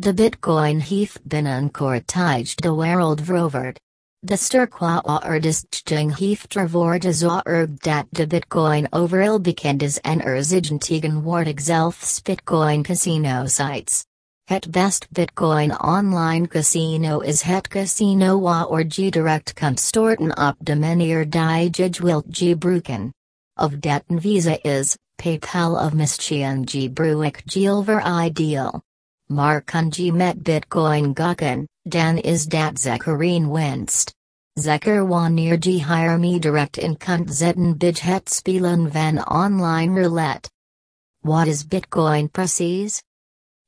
[0.00, 2.12] The Bitcoin heeft binnenkort
[2.54, 3.80] de wereld veroverd.
[4.18, 10.78] De sterkwa erdisting heeft ervoor gezorgd dat de Bitcoin overal bekend is en er zijn
[10.78, 14.04] tegenwoordig zelfs Bitcoin casino sites.
[14.44, 20.76] Het best Bitcoin online casino is het casino waar je direct kunt storten op de
[20.76, 23.12] manier die je wilt gebruiken.
[23.54, 28.86] Of dat visa is, PayPal of Mischien gebruik Gilver ideal.
[29.30, 34.14] Markunji met Bitcoin Gukken, dan is dat Zekarine winst.
[34.54, 40.50] Zeker wanneer hire me direct in kunt zetten bij het spelen van online roulette.
[41.20, 43.02] What is Bitcoin precies?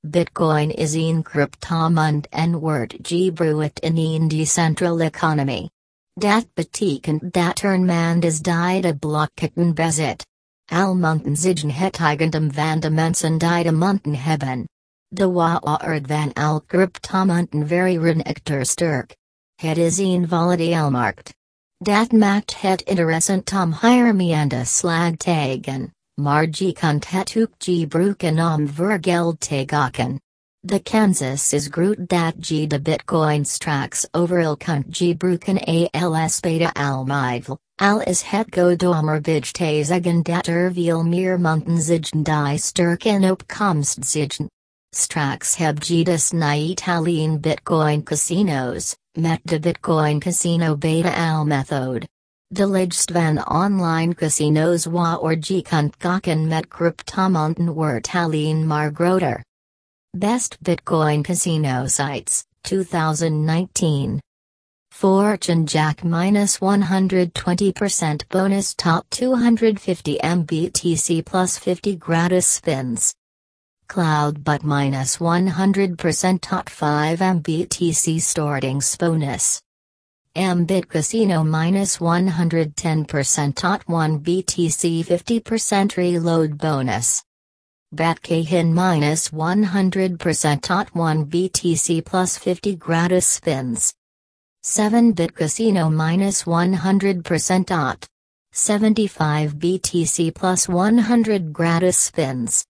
[0.00, 5.70] Bitcoin is een cryptomunt en wordt gebruikt in een decentral economy.
[6.14, 10.26] Dat betekent dat er man is die de blokken bezit.
[10.72, 14.66] Al munten zigen het eigendom van de mensen die de munten hebben.
[15.12, 19.16] De waard van al cryptomunten variëren echter sterk.
[19.54, 21.34] Het is een volatile markt.
[21.78, 28.68] Dat maakt het interessant om hiermee slag tegen, maar je kunt het ook gebruiken om
[28.68, 30.20] voor geld te gakken.
[30.60, 37.58] De Kansas is groot dat je de bitcoin straks overal kunt gebruiken als beta almidel,
[37.74, 43.04] al is het godomer bij te zeggen dat er veel meer munten zigen die sterk
[43.04, 44.48] in opkomst zigen.
[44.92, 52.00] Straks heb je dus na bitcoin casinos, met de bitcoin casino beta al.
[52.48, 59.44] De liggst van online casinos waar je kunt gokken met cryptomunten wordt alleen maar groter.
[60.16, 64.20] Best Bitcoin Casino Sites, 2019.
[64.90, 73.14] Fortune Jack minus 120% bonus top 250 MBTC plus 50 gratis spins.
[73.90, 79.60] Cloudbet minus 100% top 5 MBTC starting bonus.
[80.36, 87.24] Mbit Casino minus 110% top 1 BTC 50% reload bonus.
[87.92, 93.92] BetChain minus 100% tot 1 BTC plus 50 gratis spins.
[94.62, 98.06] 7-bit casino minus 100% tot.
[98.52, 102.64] 75 BTC plus 100 gratis spins.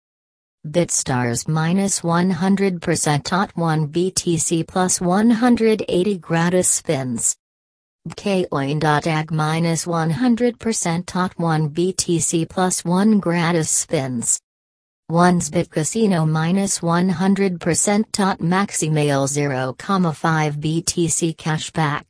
[0.66, 7.34] BitStars minus 100% tot 1 BTC plus 180 gratis spins.
[8.06, 14.38] Bkoin.ag minus 100% tot 1 BTC plus 1 gratis spins.
[15.09, 22.04] One's bit casino minus 100% tot maximal 0,5 BTC cashback.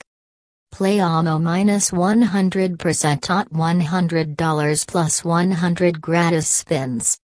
[0.74, 7.16] Playamo minus 100% tot $100 plus 100 gratis spins.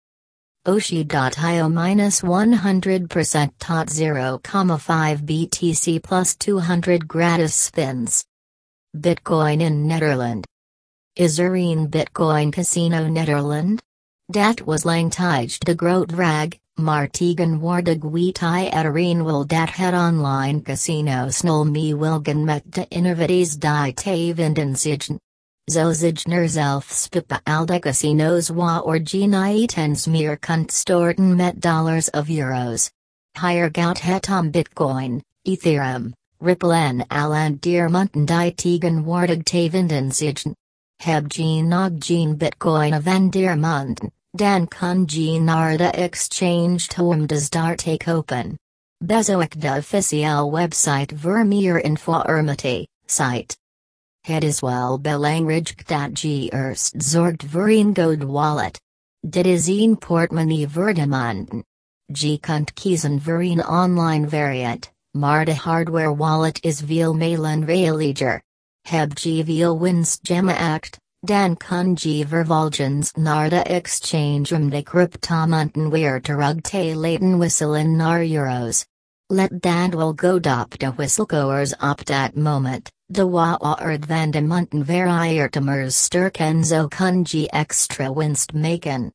[0.67, 8.25] Oshi.io minus 100% tot 0,5 BTC plus 200 gratis spins.
[8.97, 10.49] Bitcoin in Netherlands.
[11.17, 13.83] Is er een Bitcoin casino Netherlands?
[14.33, 16.49] Dat was lang tijds de groot vrag,
[16.81, 18.71] maar tegenwoordig weet i
[19.23, 25.21] wil dat het online casino snel me wilgen met de innovaties die te vinden zigen.
[25.71, 32.91] Zo zigener zelfs bepaalde casinos waar je niet meer kunt storten met dollars of euros.
[33.41, 40.55] Hier gout het om bitcoin, ethereum, ripple en alle diamanten die tegenwoordig te vinden zigen.
[41.03, 44.11] Heb je nog geen bitcoin of en diamanten?
[44.31, 48.59] Dan kun je naar de exchange des daar take open.
[48.99, 53.57] Bezoek de officiële website voor meer informatie, site.
[54.27, 58.81] Het is wel belangrijk dat je eerst zorgt voor een good wallet.
[59.21, 61.65] Dit is een portemonnee voor de maanden.
[62.05, 68.43] Je kunt kiezen voor een online variant, maar de hardware wallet is veel mailen veiliger.
[68.81, 71.01] Heb je veel winst gemaakt?
[71.21, 77.97] Dan kun je vervolgens naar de exchange om de cryptomunten weer terug te laten wisselen
[77.97, 78.87] naar euros.
[79.27, 84.41] Let dat wel go op de wisselkoers op dat moment, de waard er van de
[84.41, 89.11] munten varieert er sterk en zo kun extra winst maken.